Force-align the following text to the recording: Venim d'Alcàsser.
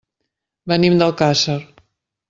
Venim 0.73 0.97
d'Alcàsser. 1.03 1.59